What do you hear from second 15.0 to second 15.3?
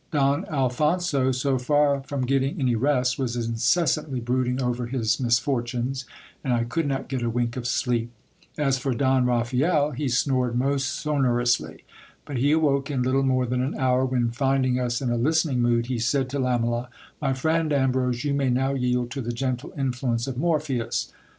in a